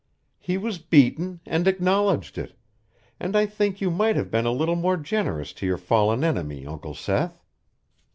He 0.39 0.57
was 0.57 0.79
beaten 0.79 1.41
and 1.45 1.67
acknowledged 1.67 2.39
it, 2.39 2.57
and 3.19 3.35
I 3.35 3.45
think 3.45 3.81
you 3.81 3.91
might 3.91 4.15
have 4.15 4.31
been 4.31 4.47
a 4.47 4.51
little 4.51 4.75
more 4.75 4.97
generous 4.97 5.53
to 5.53 5.65
your 5.67 5.77
fallen 5.77 6.23
enemy, 6.23 6.65
Uncle 6.65 6.95
Seth." 6.95 7.39